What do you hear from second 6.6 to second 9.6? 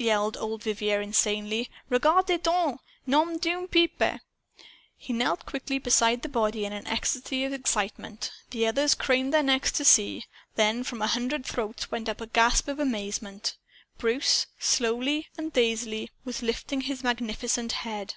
in an ecstasy of excitement. The others craned their